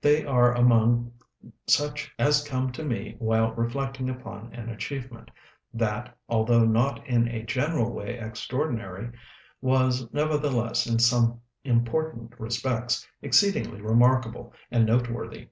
They 0.00 0.24
are 0.24 0.52
among 0.54 1.10
such 1.66 2.12
as 2.16 2.44
come 2.46 2.70
to 2.70 2.84
me 2.84 3.16
while 3.18 3.50
reflecting 3.54 4.08
upon 4.08 4.52
an 4.52 4.68
achievement, 4.68 5.32
that, 5.72 6.16
although 6.28 6.64
not 6.64 7.04
in 7.08 7.26
a 7.26 7.42
general 7.42 7.90
way 7.90 8.16
extraordinary, 8.16 9.10
was 9.60 10.08
nevertheless, 10.12 10.86
in 10.86 11.00
some 11.00 11.40
important 11.64 12.38
respects, 12.38 13.04
exceedingly 13.20 13.80
remarkable 13.80 14.52
and 14.70 14.86
noteworthy. 14.86 15.48